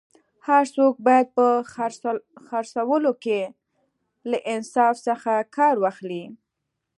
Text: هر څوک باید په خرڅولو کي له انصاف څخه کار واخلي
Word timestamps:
هر 0.47 0.63
څوک 0.75 0.93
باید 1.07 1.27
په 1.37 1.45
خرڅولو 2.47 3.11
کي 3.23 3.39
له 4.29 4.37
انصاف 4.53 4.95
څخه 5.07 5.31
کار 5.55 5.75
واخلي 5.83 6.23